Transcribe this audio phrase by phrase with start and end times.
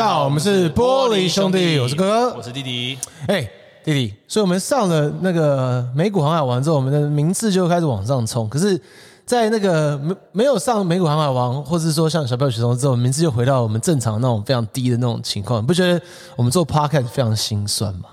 [0.00, 2.98] 大家好，我们是玻璃兄弟，我是哥哥，我是弟弟。
[3.26, 3.42] 哎，
[3.84, 8.48] 弟弟，所以我们上了那个美股航海王之后，我们的名次就开始往上冲。
[8.48, 8.80] 可是，
[9.26, 15.62] 在那个没没有上美股航海王，或是说像小票学生之后，名次就回到我们正常那种非常低的那种情况。
[15.62, 16.00] 你不觉得
[16.34, 18.08] 我们做 podcast 非常心酸吗？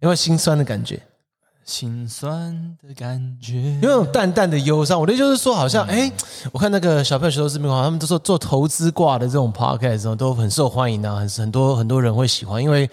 [0.00, 1.00] 有没有心酸的感觉。
[1.64, 5.00] 心酸的感觉，有那种淡淡的忧伤。
[5.00, 6.12] 我的就是说，好像哎、嗯，
[6.52, 12.88] 我看那个小朋友学投资没有，他们都说做投资挂的这种 podcast 都很受欢迎啊，很很多很多人会喜欢，因为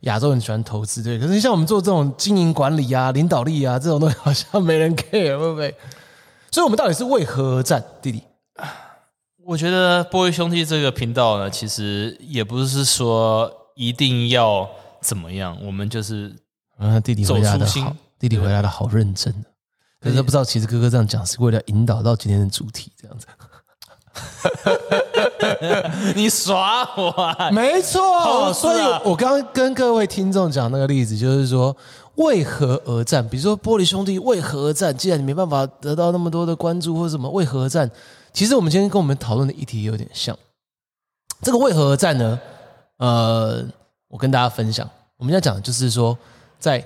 [0.00, 1.18] 亚洲人喜欢投资，对。
[1.18, 5.74] 可是像我们做这种经营管理啊、领导力啊这种东西，好像没人 care，会不会？
[6.50, 8.22] 所以，我们到底是为何而战，弟弟？
[9.44, 14.66] 我觉得玻璃兄弟这个频道呢，其实也不是说一定要
[15.02, 16.34] 怎么样，我们就是
[16.78, 17.94] 啊，弟弟回答的好。
[18.24, 19.30] 弟弟回答的好认真，
[20.00, 23.26] 可是他不知道，其实哥哥这样讲是为了引导到今天的主题，这样子。
[26.16, 27.50] 你耍我啊？
[27.50, 31.76] 没错，所以我刚刚跟各位听众讲那个例子，就是说
[32.14, 33.28] 为何而战？
[33.28, 34.96] 比如说玻璃兄弟为何而战？
[34.96, 37.90] 既然你没办法得到那么多的关注或者什么，为何而战？
[38.32, 40.34] 其实我们今天跟我们讨论的议题有点像。
[41.42, 42.40] 这个为何而战呢？
[42.96, 43.62] 呃，
[44.08, 46.16] 我跟大家分享，我们要讲的就是说
[46.58, 46.82] 在。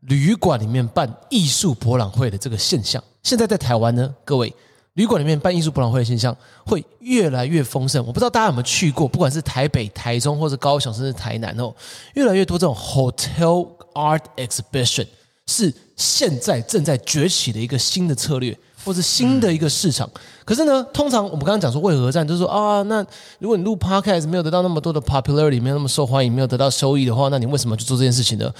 [0.00, 4.52] 旅馆里面办艺术博览会的这个现象，现在在台湾呢，各位，
[4.94, 8.04] 旅馆里面办艺术博览会的现象会越来越丰盛。
[8.06, 11.74] 我不知道大家有没有去过，不管是台北、台中或者高雄，甚至台南哦，
[12.14, 15.06] 越来越多这种 hotel art exhibition
[15.46, 20.08] 是现在正在崛起的一个新的策略，或是新的一个市场。
[20.44, 23.04] 可是呢，通常我们刚刚讲说为何战，就是说啊，那
[23.38, 28.52] 如果你录 podcast 没有得到那么多的 popularity，没有那么受欢迎，没有得到收益的话，那你为什么去做这件事情呢？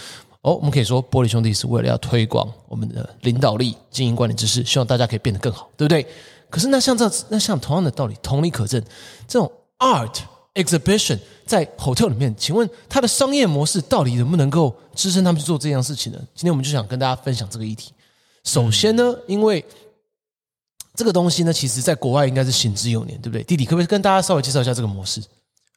[0.46, 6.06] 哦，我们可以说，玻璃兄弟是为了要推广我们的领导力、经营管理知识，希望大家可以变得更好，对不对？
[6.48, 8.80] 可是那像这样，那像同样的道理，同理可证，
[9.26, 10.20] 这种 art
[10.54, 16.18] exhibition 在 hotel 里面，请问它的商业模式到底能不能够支撑他们去做这样事情呢？
[16.32, 17.92] 今天我们就想跟大家分享这个议题。
[18.44, 19.64] 首先呢，因为
[20.94, 23.42] 这个东西呢，其实在国外应该是行之有年，对不对？
[23.42, 25.20] 弟弟可不可以跟大家稍微介绍一下这个模式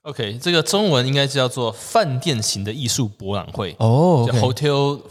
[0.03, 4.27] ？OK，这个中文应该是叫做饭店型的艺术博览会哦、oh.
[4.27, 5.01] 叫 Hotel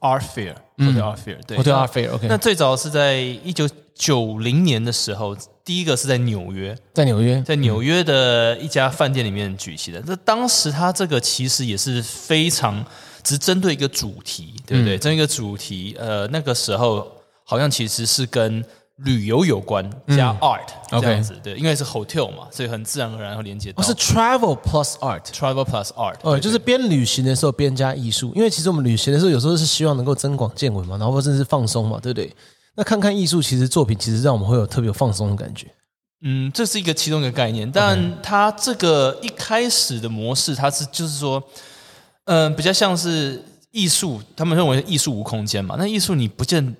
[0.00, 2.12] Art Fair，Hotel、嗯、Art Fair，对，Hotel Art Fair。
[2.12, 10.02] OK，那最早是在一九九零年的时候，第一个是在纽约，在纽约，在纽约的一家饭店里面举行的。
[10.06, 12.84] 那、嗯、当时它这个其实也是非常
[13.22, 14.98] 只针对一个主题，对不对？
[14.98, 17.06] 针、嗯、对一个主题，呃，那个时候
[17.42, 18.64] 好像其实是跟。
[19.04, 23.82] 旅游有关加 art、嗯、这样子，对，因为是 hotel 嘛，所以很自然而然会连接到。
[23.82, 32.34] 哦，是 travel plus art，travel plus art，哦，就是边旅行的时候边加艺术，因为其实我们旅行的时候有时候是希望能够增广见闻嘛，然后或者是放松嘛，对不对？
[32.74, 35.66] 那看看艺术，其实作品其实让我们会有特别有放松的感觉。
[36.22, 41.42] 嗯，这是一个其中一个概念，但它这个一开始的模式，它是就是说，
[42.24, 46.74] 嗯、呃，比较像是艺术，他们认为艺术无空间嘛，那艺术你不见。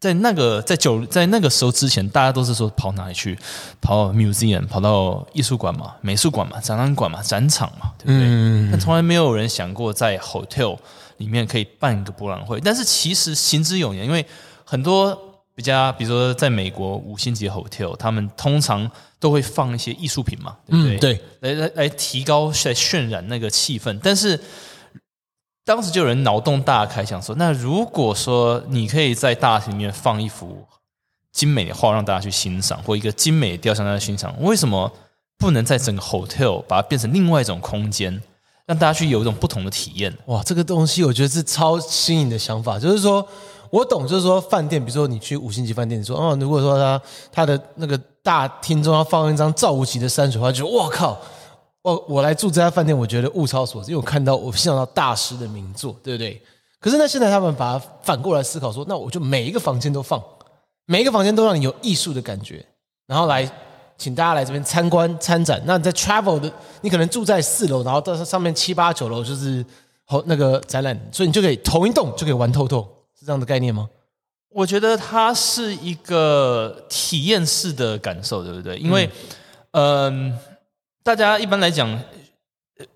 [0.00, 3.38] 在那个在九在那个时候之前，大家都是说跑哪里去？
[3.82, 8.22] 跑到 museum，跑到艺术馆嘛、美术馆嘛、展览馆嘛、展场嘛，对不对？
[8.22, 8.70] 嗯。
[8.70, 10.78] 但从来没有人想过在 hotel
[11.18, 12.58] 里面可以办一个博览会。
[12.60, 14.24] 但是其实行之有年，因为
[14.64, 15.14] 很多
[15.54, 20.96] 比较，比如说在美国五星级 hotel，他们通常都会放一些艺术品嘛，对不对？
[20.96, 24.00] 嗯、对，来来来提高、来渲染那个气氛。
[24.02, 24.40] 但是。
[25.70, 30.64] 当时就有人脑洞大开，想说：那如果说你可以在大厅里面放一幅
[31.32, 34.90] 精美的画，让大家去欣赏，或一个精美的雕像让大家欣赏，为什么
[35.38, 38.20] 不能在整个 hotel 把它变成另外一种空间，
[38.66, 40.12] 让大家去有一种不同的体验？
[40.26, 42.76] 哇，这个东西我觉得是超新颖的想法。
[42.76, 43.24] 就是说
[43.70, 47.00] 我懂，就是说饭店，比如说你去五星级饭店，你说哦，如果说他
[47.30, 51.16] 他的那个大厅中要放一张赵无极的山水画，就哇靠！
[51.82, 56.40] 我我来住这家饭店，我觉得物超所值，因为我看到我欣赏到大师的名作，对不对？
[56.78, 60.22] 可是呢，现在他们把它反过来思考说，那我就每一个房间都放，
[60.84, 62.64] 每一个房间都让你有艺术的感觉，
[63.06, 63.50] 然后来
[63.96, 65.62] 请大家来这边参观参展。
[65.64, 69.64] 那你在 travel 的，你可能住在四楼，然后到上面七八九楼就是
[70.26, 72.86] 那个展览，所以你就可以同一栋就可以玩透透，
[73.18, 73.88] 是这样的概念吗？
[74.50, 78.76] 我觉得它是一个体验式的感受，对不对？
[78.76, 79.08] 因为，
[79.72, 80.30] 嗯。
[80.30, 80.49] 呃
[81.14, 81.88] 大家一般来讲，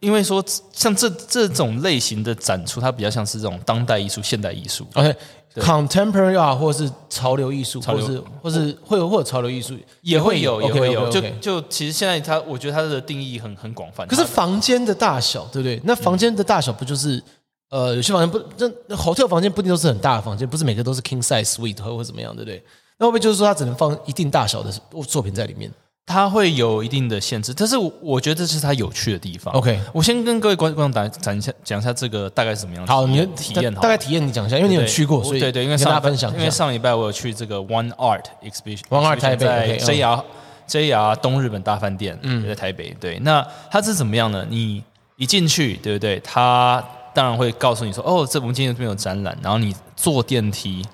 [0.01, 4.87] 因为说像这这种类型的展出，它比较像是这种当代艺术、现代艺术。
[4.95, 11.09] OK，contemporary art 或是潮流艺术，或是或是会有或者潮流艺术也会有，也会有。
[11.11, 14.07] 就就其实现在它，我觉得它的定义很很广泛。
[14.07, 15.81] 可是房间的大小，对不对？
[15.85, 17.23] 那房间的大小不就是
[17.71, 18.43] 呃，有些房间不，
[18.87, 22.65] 那 hotel 房间不一定都是很大的房间，不是每个都是 king size suite 或或怎么样，对不对？
[22.97, 24.73] 那会不会就是说它只能放一定大小的
[25.07, 25.71] 作品在里面？
[26.07, 29.53] 它会有一定的限制，但是我觉得这是它有趣的地方。
[29.55, 32.87] OK，我先跟各位观观众讲讲一下，讲一下这个大概是怎么样。
[32.87, 40.23] 好，你的体验，大概体验你讲一下，因为你有去过，所以对对，因为上分享，因为上礼拜我有去这个 One Art Exhibition，One Art 台北在 JR
[40.69, 42.95] JR 东日本大饭店，嗯，在台北。
[43.01, 44.47] 对，那它是怎么样呢？
[44.51, 44.85] 你
[45.17, 46.21] 一进去，对不对？
[46.21, 46.85] 它
[47.15, 50.85] 当然会告诉你说，哦，这我们今天这边有展览，然后你坐电梯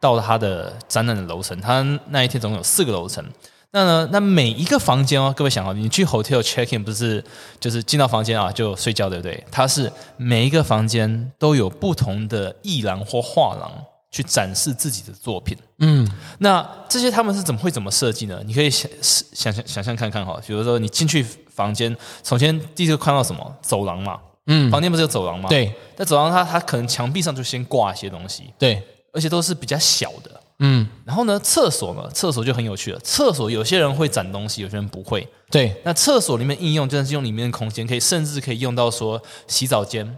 [0.00, 3.22] 到了它的展览的楼层，它那一天总共有四个楼层。
[3.72, 4.08] 那呢？
[4.12, 7.22] 那每一个房间哦，各位想哦，你去 hotel check in 不是
[7.60, 9.44] 就是进到房间啊就睡觉，对不对？
[9.50, 13.70] 它是每一个房间都有不同的艺廊或画廊
[14.10, 15.56] 去展示自己的作品。
[15.80, 16.08] 嗯，
[16.38, 18.40] 那这些他们是怎么会怎么设计呢？
[18.46, 23.56] 你可以想想想想象看看哈，比如说你进去房间，首先第一个看到什么？
[23.60, 24.18] 走廊嘛。
[24.46, 25.48] 嗯，房间不是有走廊吗？
[25.48, 25.72] 对。
[25.96, 30.30] 在走廊它它可能墙壁上就先挂一些东西，对，而且都是比较小的。
[30.58, 32.98] 嗯，然后呢，厕所呢，厕所就很有趣了。
[33.00, 35.26] 厕所有些人会攒东西，有些人不会。
[35.50, 40.16] 对，那厕所里面应用就是用里面的空间，可以甚至可以用到说洗澡间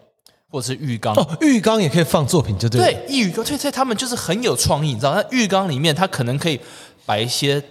[0.49, 1.13] 或者是浴缸。
[1.15, 2.81] 哦，浴缸也可以放作品，就对。
[2.81, 5.15] 对，浴缸，对对，他们就是很有创意，你知道？
[5.15, 6.61] 那浴缸里面，它可能可以
[7.05, 7.63] 摆一些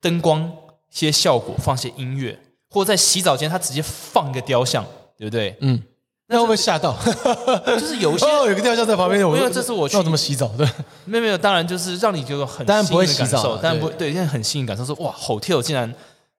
[0.00, 2.38] 灯光、一些效果，放些音乐，
[2.70, 4.82] 或者在洗澡间，它直接放一个雕像，
[5.18, 5.56] 对不对？
[5.60, 5.82] 嗯。
[6.28, 6.96] 那会不会吓到？
[7.66, 10.48] 就是有些哦，有个雕像在旁边，因为这是我去，要怎么洗澡？
[10.56, 10.66] 对，
[11.04, 15.94] 没有没有，当然就是让你觉得很，当然不会洗澡，但不对，现在很新颖感受，说哇，hotel 竟然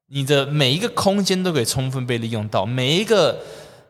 [0.08, 3.38] 你的每一个空间都可以充分被利用到，每一个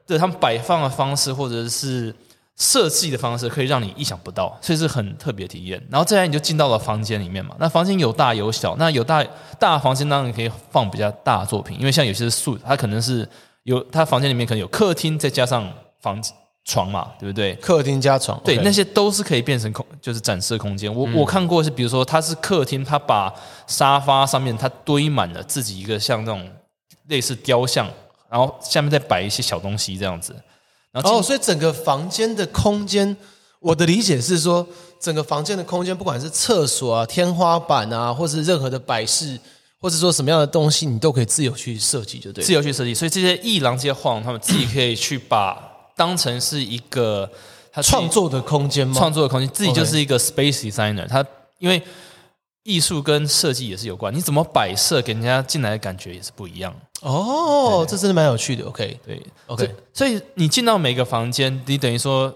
[0.06, 2.14] 的他们摆放的方式或者是
[2.58, 5.82] 设计的方式，可以让你意想不到，所以是很特别体验。
[5.90, 9.26] 然后再来你就进到了房间里面嘛，那房间有大有小，那有大
[9.58, 13.26] 大房间当然可以放比较大的作品，因为像有些是素，它可能是
[13.64, 15.72] 有它房间里面可能有客厅，再加上。
[16.06, 16.32] 房子
[16.64, 17.56] 床嘛，对不对？
[17.56, 20.94] 客厅加床，对那些都是可以变成空，就是展示的空间。
[20.94, 23.34] 我、嗯、我看过是，比如说它是客厅，它把
[23.66, 26.48] 沙发上面它堆满了自己一个像那种
[27.08, 27.88] 类似雕像，
[28.30, 30.36] 然后下面再摆一些小东西这样子。
[30.92, 33.16] 然后，哦，所以整个房间的空间，
[33.60, 34.68] 我的理解是说，
[35.00, 39.40] 整个房间的空间，不管是厕所啊、天花板啊，或是任何的摆饰，
[39.80, 42.94] 或者说什么样的东西，你都可以自由去设计，就对，自由去设计。
[42.96, 45.75] 所以这些艺廊、这些画廊，他们自己可以去把。
[45.96, 47.30] 当成是一个
[47.72, 48.94] 他创作的空间吗？
[48.98, 51.08] 创作的空间，自己就是一个 space designer。
[51.08, 51.26] 他
[51.60, 51.82] 因为
[52.64, 56.76] 艺术跟设计也是有关，你怎么摆设，给人家进来的感觉也是不一样。
[57.02, 58.66] 哦，这真的蛮有趣的。
[58.66, 59.76] OK，对，OK。
[59.94, 62.34] 所以你进到每个房间，你等于说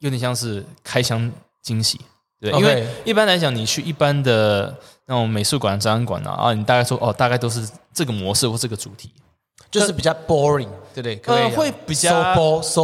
[0.00, 1.32] 有点像是开箱
[1.62, 1.98] 惊喜，
[2.38, 2.52] 对。
[2.52, 4.76] 因为一般来讲，你去一般的
[5.06, 9.10] 那种美术馆、展览馆啊，啊，你大概说哦，大概都是这个模式或这个主题。
[9.72, 11.16] 就是比较 boring，对不对？
[11.16, 12.82] 可呃，会比较 so so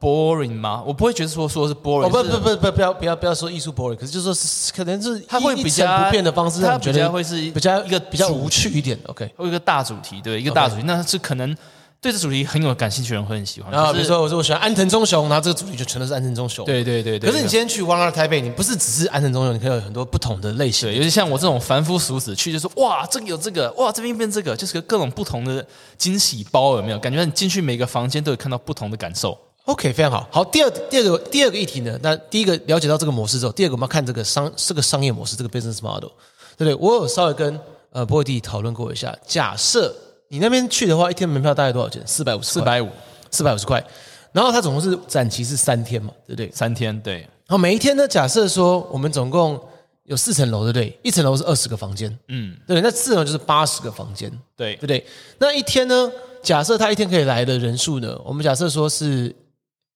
[0.00, 0.82] boring 吗？
[0.84, 2.06] 我不会觉得说说是 boring。
[2.06, 8.98] 哦，不不不不，不要不要不要说艺术 boring，可是就说是可能是它会比较不变的方式，它比较会是比较一个比较无趣一点。
[9.06, 11.56] OK，会有一个大主题，对，一个大主题，那是可能。
[12.00, 13.72] 对这主题很有感兴趣的人会很喜欢。
[13.72, 16.64] 然后比如说我说我喜欢安藤忠雄，然后这个主题就全都是安藤忠雄。
[16.64, 17.28] 对对对对。
[17.28, 20.88] 可是你今天去 One Art 台北，你不是只是安藤忠雄，你可以有很多不同的类型。
[20.88, 25.66] 对，尤其像我这种凡夫俗子去，就是哇，这个有这个，哇，这边变这个，就是个各种不同的
[25.96, 26.98] 惊喜包，有没有？
[27.00, 29.36] 感觉你进去每个房间都有看到不同的感受。
[29.64, 30.28] OK，非常好。
[30.30, 31.98] 好，第二第二个第二个议题呢？
[32.00, 36.10] 那第一个了解到这个模式之后，第二个我们要看这个商这个商业模式，这个 business model，
[36.56, 36.74] 对不对？
[36.76, 37.58] 我有稍微跟
[37.90, 39.92] 呃波弟讨论过一下，假设。
[40.28, 42.02] 你那边去的话，一天门票大概多少钱？
[42.06, 42.88] 四百五十，四百五，
[43.30, 43.84] 四百五十块。
[44.32, 46.50] 然后它总共是展期是三天嘛，对不对？
[46.52, 47.20] 三天，对。
[47.20, 49.58] 然后每一天呢，假设说我们总共
[50.04, 50.98] 有四层楼，对不对？
[51.02, 52.80] 一层楼是二十个房间，嗯，对。
[52.80, 55.06] 那四层楼就是八十个房间，对，对不对？
[55.38, 56.10] 那一天呢？
[56.40, 58.16] 假设他一天可以来的人数呢？
[58.24, 59.34] 我们假设说是，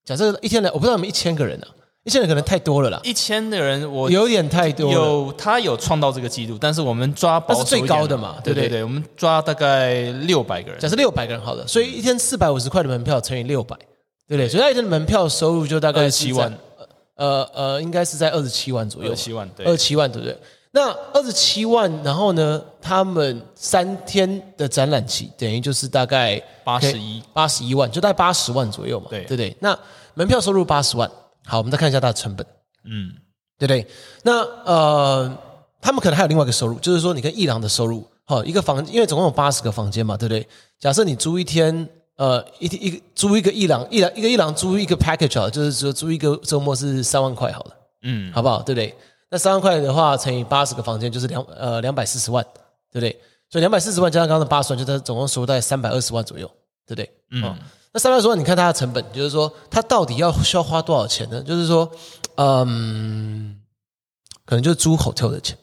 [0.03, 1.71] 假设一天来，我不知道有没有一千个人呢、啊？
[2.03, 4.93] 一千人可能太多了啦，一千的人我有点太多了。
[4.93, 8.35] 有他有创造这个记录，但是我们抓保守，是最高的嘛？
[8.43, 10.79] 对对对，我们抓大概六百个人。
[10.79, 13.75] 假设六百个人好了，所以一天四百五十块的门票乘以六百，
[14.27, 14.49] 对不对？
[14.49, 16.53] 所以他一天的门票收入就大概七万，
[17.15, 19.11] 呃呃，应该是在二十七万左右。
[19.11, 20.37] 二十七万，对，二十七万，对不对？
[20.71, 29.55] 那二十七万，然后呢，他们三天的展览期等于就是大概八十一，八十一万，就大概八十万左右嘛，对对不对？
[29.59, 29.77] 那
[30.15, 31.09] 门票收入八十万，
[31.45, 32.45] 好，我们再看一下它的成本。
[32.85, 33.13] 嗯，
[33.57, 33.87] 对不对？
[34.23, 35.37] 那呃，
[35.81, 40.47] 他们可能还有另外一个收入，就是说你跟一郎的收入，好，一个房，因为总共有八十个房间嘛，对不对？
[40.79, 48.61] 假设你租一天，呃，一天一个租一个一郎，一郎一个一郎租一个 package 好，就是说租一个周末是三万块好了，嗯，好不好？
[48.61, 48.93] 对不对？
[49.29, 52.43] 那三万块的话乘以八十个房间就是两呃两百四十万，
[52.91, 53.11] 对不对？
[53.49, 56.49] 所以两百四十万加上刚刚的八十万，就它总共收入大概三百二十万左右，
[56.85, 57.11] 对不对？
[57.31, 57.57] 嗯。
[57.93, 61.43] 那三百二十万，你看它的成本，就是说它到底要需要花多少钱呢？
[61.43, 61.87] 就是说，
[62.37, 63.59] 嗯，
[64.45, 65.55] 可能就是租 hotel 的钱，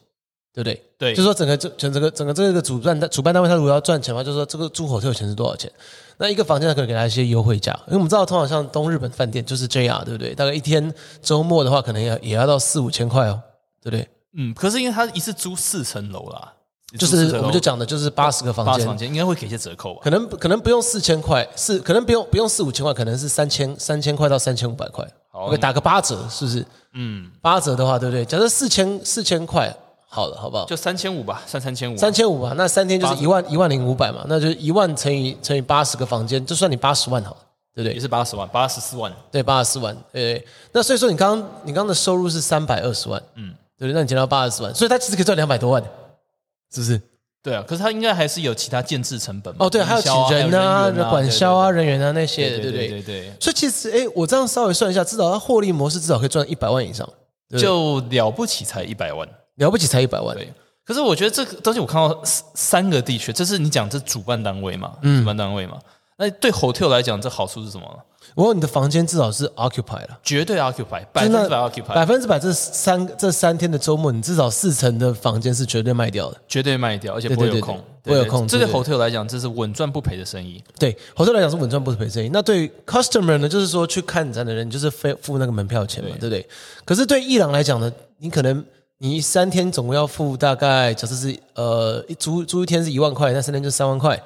[0.53, 0.81] 对不对？
[0.97, 5.69] 对，就是说整个这整整个整个这个主办主办单位，他如果要赚钱的话，就是说这个租 hotel 钱是多少钱？
[6.17, 10.33] 那一个房间他可能给他一些优惠价，因为我们知道，通常像东日本饭店就是 JR，对不对？
[10.33, 13.41] 大概一天周末的话，可能也也要到四五千块哦，
[13.81, 14.07] 对不对？
[14.37, 16.53] 嗯，可是因为他一次租四层楼啦，
[16.97, 20.01] 就是我们就讲的就是八十个房间，房间应该会给一些折扣吧？
[20.03, 25.07] 可能可能不用四千块，四可能不用不用四五千块，可能是三千三千块到三千五百块。
[25.33, 26.65] 我给打个八折，是不是？
[26.93, 28.25] 嗯，八折的话，对不对？
[28.25, 29.73] 假设四千四千块，
[30.09, 30.65] 好了，好不好？
[30.65, 31.95] 就三千五吧，算三千五。
[31.95, 37.37] 三千五吧，那三天就是一万一万零五百嘛，那就一万乘以乘以八十个房间，就算你八十万好了，
[37.73, 37.93] 对不对？
[37.93, 39.09] 也是八十万，八十四万。
[39.31, 39.95] 对，八十四万。
[40.11, 43.93] 对，那所以说你刚刚你刚刚的收入是三百二十万，嗯，对不对？
[43.93, 45.81] 那你减到八十四万，所以他其实可以赚两百多万，
[46.73, 47.01] 是不是？
[47.43, 49.65] 对啊，可是他应该还是有其他建制成本嘛？
[49.65, 52.87] 哦，对，还有请人啊、管销啊、人员啊那些，对不对？
[52.87, 53.33] 对对。
[53.39, 57.07] 所以其实，哎，我这样稍微算一下，至少他获利模式至少可以赚一百万以上，
[57.57, 60.35] 就了不起才一百万，了不起才一百万。
[60.37, 60.53] 对。
[60.85, 64.93] 可是我觉得这个东西我看到三个地区，这是你讲这主办单位嘛？
[65.01, 65.79] 主办单位嘛？
[66.21, 67.83] 那对 hotel 来讲，这好处是什么？
[68.35, 72.37] 我说你的房间至少是 occupy 了，绝对 occupy，百分之百 occupy，百分之百。
[72.37, 78.47] 这三这三天的周末，你至少四成的房间是绝对卖掉的，绝对卖掉，而且不会有空，不会有空。
[78.47, 80.63] 这对 hotel 来讲，这是稳赚不赔的生意。
[80.77, 82.29] 对 hotel 来讲是稳赚不赔的生意。
[82.31, 86.47] 那对 customer 呢，就是说去看展的人，就是付付那个门票钱嘛，对不对？
[86.85, 88.63] 可是对伊朗来讲呢，你可能
[88.99, 94.21] 你三天总共要付大概，假设是呃一租租一天是一万块，那三天就三万块。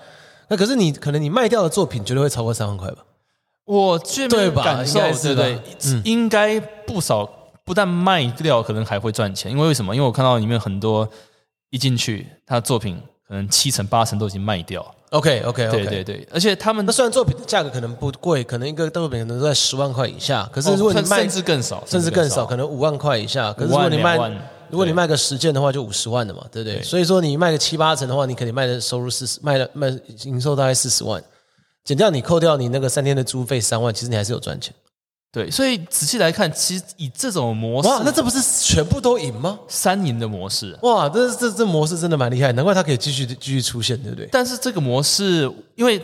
[0.47, 2.97] 那可是你可能你卖掉的作品绝对会超过三万块吧？
[3.65, 5.59] 我这边感受对不对？
[5.85, 7.27] 嗯，应该不少，
[7.63, 9.51] 不但卖掉，可能还会赚钱。
[9.51, 9.95] 因为为什么？
[9.95, 11.09] 因为我看到里面很多
[11.71, 14.85] 一进去，他的作品可能七成八成都已经卖掉。
[15.09, 16.27] OK OK OK，对对对。
[16.31, 20.47] 而且他们那虽然作品的价格可能不贵，可能一个作品可能都在十万块以下。
[20.51, 23.51] 可是如果你卖甚至更少，甚至更少，可能五万块以下。
[23.53, 24.17] 可是如果你卖，
[24.69, 26.81] 如果你卖个十件的话，就五十万的嘛，对不对？
[26.81, 29.87] 所以说你卖个七八成的话，你肯定卖的收入四十，卖了卖
[30.23, 31.23] 营收大概四十万。
[31.83, 34.73] 减掉你扣掉你那个三天的租费三万，其实你还是有赚钱。
[35.31, 39.59] 对，所以仔细来看，其实以这种模式，哇，那这不是全部都赢吗？
[39.67, 44.27] 三赢的模式，哇，这这这模式真的蛮厉害，难怪它可以继续继续出现，对不对？
[44.31, 46.01] 但是这个模式，因为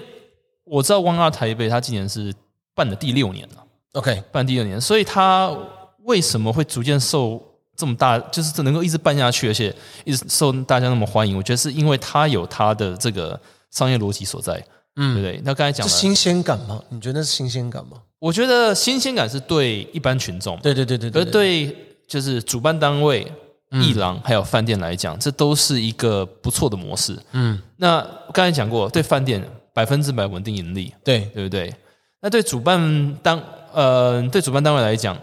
[0.65, 2.34] 我知道 One R 台北，它今年是
[2.75, 3.63] 办的第六年了
[3.94, 5.58] ，OK，办第六年，所以它
[6.03, 7.41] 为什么会逐渐受
[7.81, 11.35] 这么大，就是能够一直办下去，而且一直受大家那么欢迎？
[11.35, 13.39] 我觉得是因为它有它的这个
[13.71, 14.63] 商业逻辑所在。
[14.97, 15.41] 嗯，对不对？
[15.43, 16.79] 那刚才讲的新鲜感吗？
[16.89, 17.97] 你觉得是新鲜感吗？
[18.19, 21.75] 我觉得新鲜感是对一般群众，对对对对，对，而对
[22.07, 23.25] 就是主办单位、
[23.71, 27.17] 艺廊还有饭店来讲，这都是一个不错的模式。
[27.31, 31.73] 嗯，那刚才讲过，对饭店百分之百稳定盈利，对对不对？
[32.21, 33.41] 那对主办单
[33.73, 35.17] 呃，对主办单位来讲。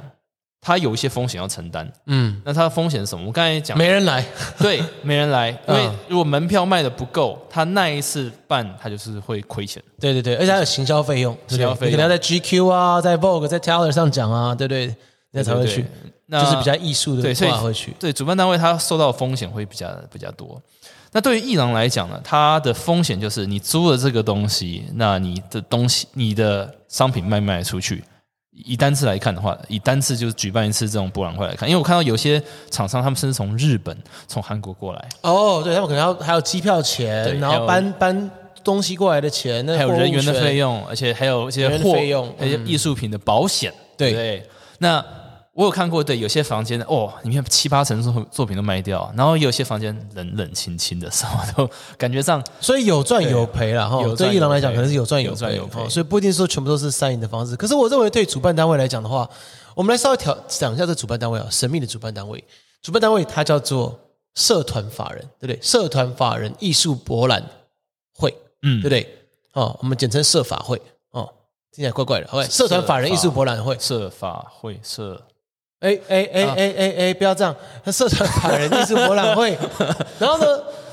[0.60, 3.26] 他有一些风险要承担，嗯，那他的风险是什么？
[3.26, 4.24] 我刚才讲， 没人来，
[4.58, 14.94] 对，没人来，因为如果门票卖的不够，他那一次办他就是会亏钱，对对对，而且还有行销费用，行销费用，你可能要在 GQ 啊，在 Vogue，在 Teller 上讲啊，对不对？
[15.30, 15.84] 那才会去，
[16.26, 20.60] 那就是比较艺术的，对，所以会去，对，主办单位他受到的风险会比较比较多。
[21.12, 28.02] 那对于艺廊来讲呢，它的风险就是你租了这个东西，那你的东西，你的商品卖不卖出去？
[28.64, 33.96] 以单次来看的话，以单次就是举办一次这种博览会来看，因为我看到有些厂商他们甚至从日本、
[34.26, 35.08] 从韩国过来。
[35.22, 38.30] 哦，对他们可能要还有机票钱，然后搬搬
[38.62, 43.72] 东西过来的钱，那还有人员的费用，而且还有一些货费用，一些艺术品的保险。
[43.96, 44.48] 对对，
[44.78, 45.04] 那。
[45.58, 54.00] 我有看过，对，有些房间哦，里面七八成作作品都卖掉，然后有些房间冷冷清清的，什么都感觉上，所以有赚有赔了哈。
[54.16, 57.56] 对艺廊来讲，可能是有赚有赔，有赔，所以不一定说全部都是三赢的方式。
[57.56, 59.28] 可是我认为，对主办单位来讲的话，
[59.74, 62.44] 我们来稍微调讲一下这主办单位啊，神秘的主办单位，
[62.80, 63.98] 主办单位它叫做
[64.36, 65.58] 社团法人，对不对？
[65.60, 67.44] 社团法人艺术博览
[68.14, 69.08] 会，嗯，对不对？
[69.54, 71.28] 哦，我们简称社法会哦，
[71.72, 72.28] 听起来怪怪的。
[72.28, 75.20] OK，社团法人艺术博览会，社法会社。
[75.80, 77.14] 哎哎哎哎哎哎！
[77.14, 77.54] 不要这样，
[77.84, 79.56] 他社团法人艺术博览会，
[80.18, 80.44] 然后呢，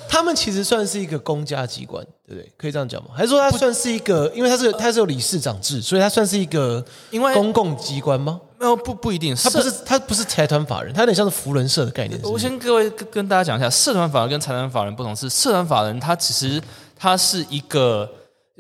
[0.07, 2.51] 他们其实算是一个公家机关，对不对？
[2.55, 3.09] 可以这样讲吗？
[3.15, 4.31] 还是说它算是一个？
[4.35, 8.39] 因为它是它是有理事长制，所以它算是一个因为公共机关吗？
[8.59, 12.19] 没有，不不一定，它不是它不是财团法人，它有点像是扶轮社的概念。
[12.21, 16.61] 我先各位跟跟大家讲一下，社团法人跟财团法人不同，是社团法人，它其实
[16.95, 18.07] 它是一个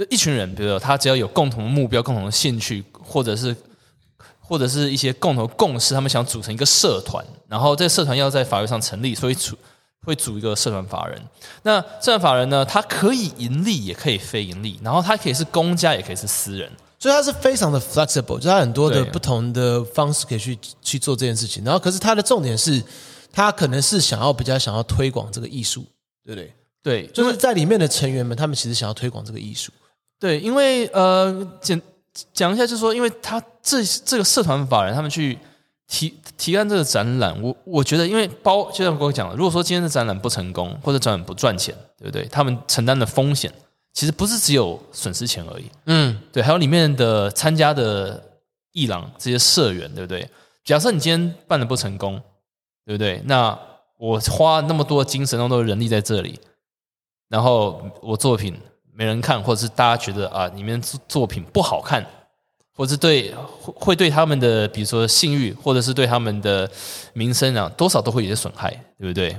[0.09, 3.55] 一群人，比如说他只要有共同的目标、共同的兴趣，或者是。
[4.47, 9.57] 或者是一些共同共识，他们想组成一个社团，然后这个社团要在法律上成立，所以组
[10.03, 11.19] 会组一个社团法人。
[11.63, 21.63] 那社团法人呢，它可以盈利，也可以非盈利，然后它可以是公家，也可以是私人，所以它是非常的 flexible，就它很多的不同的方式可以去去做这件事情。
[21.63, 22.83] 然后，可是它的重点是，
[23.33, 25.83] 他可能是想要比较想要推广这个艺术，
[26.23, 26.53] 对不对？
[26.83, 29.71] 对，就是在里面的成员们，他们其实想要推广这个艺术。
[30.19, 31.81] 对，因为呃，简
[32.33, 35.37] 讲一下，就是说，因为他这这个社团法人他们去
[35.87, 42.25] 提提案这个展览，我我觉得，因为包就像我讲了，如果说今天的展览不成功，或者展览不赚钱，对不对？
[42.25, 43.51] 他们承担的风险
[43.93, 48.21] 其实不是只有损失钱而已，嗯，对，还有里面的参加的
[48.71, 50.29] 艺廊这些社员，对不对？
[50.63, 52.21] 假设你今天办的不成功，
[52.85, 53.21] 对不对？
[53.25, 53.57] 那
[53.97, 56.39] 我花那么多精神，那么多人力在这里。
[57.29, 58.55] 然后我作品
[58.95, 62.05] 没人看，或者是大家觉得啊，里面作品不好看，
[62.73, 66.69] 或者是对会会对他们的，比如说信誉，或者是对他们的
[67.13, 69.37] 名声啊，多少都会有些损害，对不对？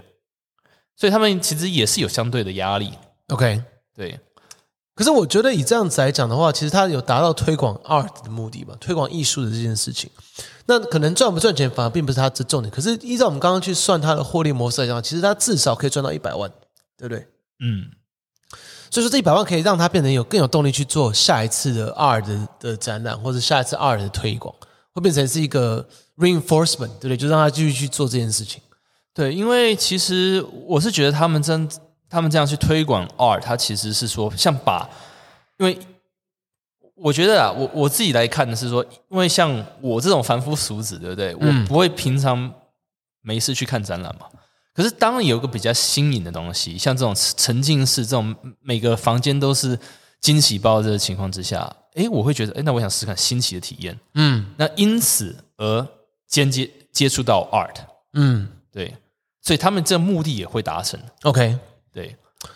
[0.94, 2.92] 所以他们其实也是有相对的压力。
[3.28, 3.62] OK，
[3.94, 4.20] 对。
[4.94, 10.10] 可是我觉得以这样子来讲的话，其实他有达到推广 art 的目的吧，推广艺术的这件事情。
[10.64, 12.70] 那可能赚不赚钱，反而并不是他的重点。
[12.70, 16.50] 可是依照我们刚刚去算他的获利模式来讲，其实他至少可以赚到一百万，
[16.96, 17.26] 对不对？
[17.60, 17.90] 嗯，
[18.90, 24.55] 所以说这一百万可以让他变成有更有动力去做下一次的 R 的的展览，或者下一次 R 的推广，
[24.93, 27.16] 会变成是一个 reinforcement，对不对？
[27.16, 28.62] 就让他继续去做这件事情。
[29.12, 31.69] 对，因为其实我是觉得他们真
[32.09, 34.88] 他们这样去推广 R，他其实是说像把，
[35.59, 35.78] 因为
[36.95, 41.35] 我觉得啊，我我自己来看的是说，因为像我这种凡夫俗子，对不对？
[41.35, 42.52] 我不会平常
[43.23, 44.26] 没事去看展览嘛。
[44.76, 49.78] 可是，当你有一个比较新颖的东西，像这种沉浸式、这种每个房间都是
[50.21, 53.99] 惊喜包的情况之下，诶，我会觉得，诶，那我想试试看新奇的体验。
[54.14, 55.88] 嗯，那因此而
[56.28, 57.75] 间接接触到 art。
[58.12, 58.95] 嗯，对，
[59.40, 61.00] 所以他们这目的也会达成。
[61.23, 61.59] OK，
[61.90, 62.14] 对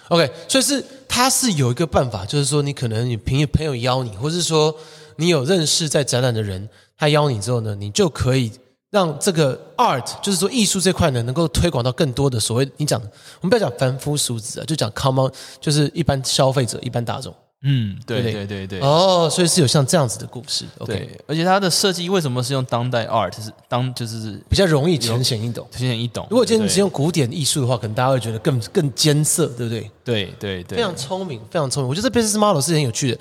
[0.09, 4.77] ，OK，所以是他是有一个办法，就是说你可能你朋朋友邀你，或是说
[5.17, 8.52] 你有认识在展览的人，他邀你之后呢，你就可以。
[8.91, 13.00] 让这个 art，就是说艺术这块呢，能够推广到更多的所谓你讲，
[13.41, 17.33] 我们不要讲凡夫俗子啊，就讲 common，就是一般消费者、一般大众。
[17.63, 18.81] 嗯，对对对对。
[18.81, 20.65] 哦，所以是有像这样子的故事。
[20.79, 23.31] OK，对，而且它的设计为什么是用当代 art？
[23.37, 26.26] 是当就是比较容易浅显易懂，浅显易懂。
[26.31, 29.91] 如果今天只用古典艺术的话，可能大家会觉得更更艰涩，对不对？
[30.03, 31.91] 对对对，非常聪明，非常聪明。
[31.91, 33.19] 我觉得这 business model 是很有趣的。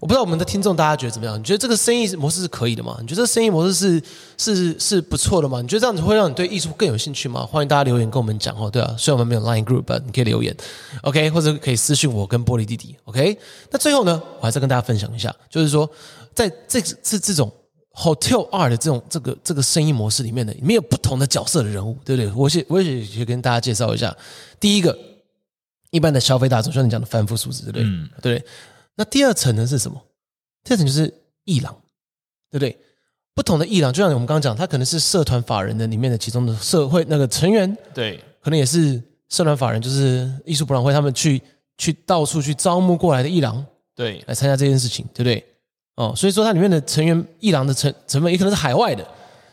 [0.00, 1.38] 我不知道我们的听众大家觉得怎么样？
[1.38, 2.96] 你觉得这个生意模式是可以的吗？
[3.00, 4.02] 你觉得这个生意模式是
[4.36, 5.60] 是是不错的吗？
[5.60, 7.44] 你觉得这样子会让你对艺术更有兴趣吗？
[7.44, 8.70] 欢迎大家留言跟我们讲哦。
[8.70, 10.56] 对啊，虽然我们没有 Line Group，你可以留言
[11.02, 13.38] ，OK，或者可以私信我跟玻璃弟弟，OK。
[13.70, 15.88] 那最后呢，我还是跟大家分享一下，就是说
[16.34, 17.52] 在这这这种
[17.94, 22.32] Hotel Art 的这种这个这个生意模式里面呢，里面有不同的角色的人物，对不对？
[22.34, 24.16] 我也我也去跟大家介绍一下。
[24.60, 24.96] 第一个，
[25.90, 27.84] 一般的消费大众，像你讲的凡夫俗子，对不对？
[27.84, 28.44] 嗯，对。
[28.98, 30.02] 那第二层呢是什么？
[30.64, 31.72] 第二层就是艺廊，
[32.50, 32.76] 对不对？
[33.32, 41.40] 不同的艺廊，就像我们刚刚讲，他可能是社团法人的里面的其中的社会那个成员，对，可能也是社团法人，就是艺术博览会他们去
[41.76, 45.46] 去到处去招募过来的艺廊，对，来参加这件事情，对不对？
[45.94, 49.04] 哦，所以说它里面的成员艺廊的成成分也可能是海外的，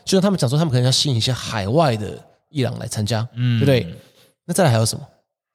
[0.04, 3.94] 就像他们讲说，他们可能要吸引一些海外的艺廊来参加，嗯，对不对？
[4.44, 5.06] 那再来还有什么？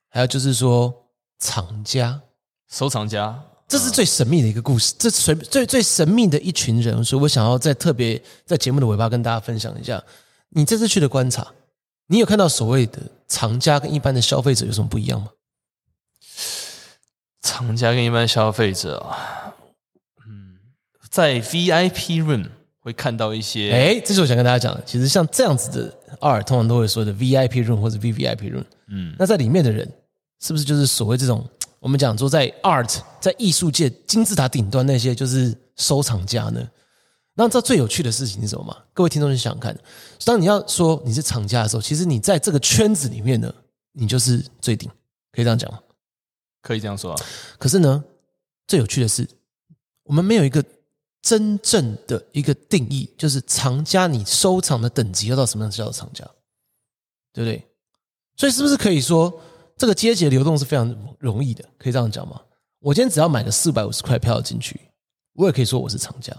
[0.09, 0.93] 还有就是说
[1.39, 2.21] 厂家、
[2.69, 3.37] 收藏家。
[3.71, 10.03] 这是最神秘的一个故事，这是最最最神秘的一群人，所以我想要在特别在节目的尾巴跟大家分享一下，
[10.49, 11.47] 你这次去的观察，
[12.07, 15.29] 你有看到所谓的藏家跟一般的消费者有什么不一样吗？
[17.41, 19.53] 藏家跟一般消费者啊，
[20.27, 20.57] 嗯，
[21.09, 22.49] 在 VIP room
[22.81, 29.89] 会看到一些，哎，这是我想跟大家讲的，其实像这样子的 art 通常都会说的 VIP room 或者 VVIP room，嗯，那在里面的人
[30.41, 31.49] 是不是就是所谓这种？
[31.81, 36.69] 我们讲说，在 art 在艺术界金字塔顶端那些就是收藏家呢。
[37.33, 38.77] 那这最有趣的事情是什么吗？
[38.93, 39.75] 各位听众去想想看，
[40.23, 43.51] 当你要说你是藏家的时候，其实你在这个圈子里面呢，
[43.93, 44.87] 你就是最顶，
[45.31, 45.79] 可以这样讲吗？
[46.61, 47.25] 可以这样说啊。
[47.57, 48.03] 可是呢，
[48.67, 49.27] 最有趣的是，
[50.03, 50.63] 我们没有一个
[51.23, 56.23] 真正的一个定义，就是藏家你收藏的等级要到什么样叫做藏家，
[57.33, 57.65] 对不对？
[58.37, 59.41] 所以是不是可以说？
[59.81, 62.39] 这个阶级的流动是非常容易的，可以这样讲吗？
[62.81, 64.79] 我今天只要买个四百五十块票进去，
[65.33, 66.31] 我也可以说我是厂家。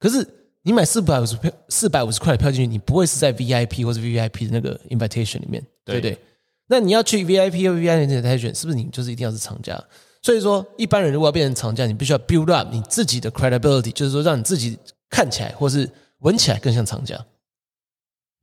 [0.00, 0.26] 可是
[0.62, 6.24] 你买四百五十票、四百五十块的票进去，你不会是在 VIP 或者 VVIP 的那个 invitation 里面，对，对不对？
[6.66, 9.80] 那你要去 VIP 或 VVIP 的 invitation，是不是你就是一定要是厂家？
[10.20, 14.76] 所以说，一般人如果要变成厂家，你必须要 build up 你自己的 credibility，就是说让你自己
[15.08, 17.24] 看起来或是闻起来更像厂家，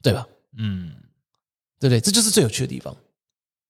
[0.02, 0.26] 对吧？
[0.58, 0.94] 嗯，
[1.78, 2.00] 对不对？
[2.00, 2.96] 这就是最有趣的地方。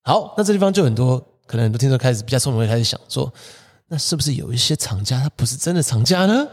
[0.07, 3.29] 好，那这地方就很多，可能很多听众开始比较聪明，会开始想说，
[3.89, 6.47] 那是不是有一些藏家他不是真的藏家呢？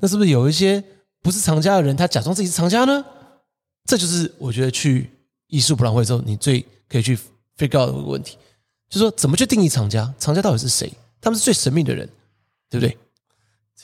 [0.00, 0.82] 那是不是有一些
[1.20, 3.04] 不是藏家的人他假装自己是藏家呢？
[3.84, 5.10] 这就是我觉得去
[5.48, 7.14] 艺术博览会之后，你最可以去
[7.58, 8.38] figure out 的问题，
[8.88, 10.10] 就是说怎么去定义藏家？
[10.18, 10.90] 藏家到底是谁？
[11.20, 12.08] 他们是最神秘的人，
[12.70, 12.96] 对不对？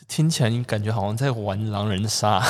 [0.06, 2.42] 听起来你感觉好像在玩狼人杀，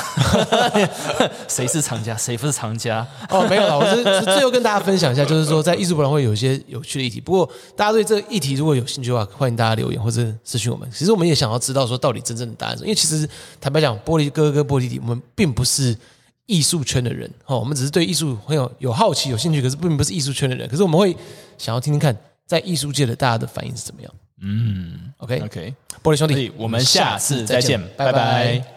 [1.47, 3.05] 谁是藏家，谁不是藏家？
[3.29, 7.19] 哦，没有了，我是是最后跟大家分享一下，就是说在艺术博览会有一些有趣的议题。
[7.21, 10.87] 不过大家对这个议题如果有兴趣的话，欢迎大家留言或者私讯我们。
[10.91, 13.27] 其实我们也想要知道说到底真正的答案是因为其实
[13.59, 15.97] 坦白讲，玻璃哥哥玻璃弟弟，我们并不是
[16.45, 20.67] 艺术圈的人，哦，我们只是对艺术很有有好奇、有兴趣，可是并不是艺术圈的人。
[20.69, 21.15] 可是我们会
[21.57, 22.15] 想要听听看，
[22.45, 24.11] 在艺术界的大家的反应是怎么样。
[24.41, 28.11] 嗯，OK OK，玻璃兄弟，我们下次再见，拜拜。
[28.11, 28.74] 拜拜。